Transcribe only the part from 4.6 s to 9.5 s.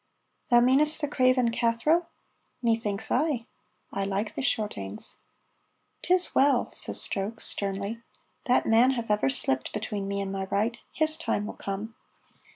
anes.)" "'Tis well!" says Stroke, sternly. "That man hath ever